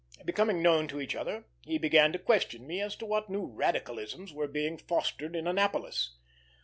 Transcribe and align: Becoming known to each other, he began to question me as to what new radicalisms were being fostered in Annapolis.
Becoming 0.25 0.63
known 0.63 0.87
to 0.87 0.99
each 0.99 1.13
other, 1.13 1.45
he 1.63 1.77
began 1.77 2.11
to 2.11 2.17
question 2.17 2.65
me 2.65 2.81
as 2.81 2.95
to 2.95 3.05
what 3.05 3.29
new 3.29 3.45
radicalisms 3.47 4.33
were 4.33 4.47
being 4.47 4.75
fostered 4.79 5.35
in 5.35 5.45
Annapolis. 5.45 6.17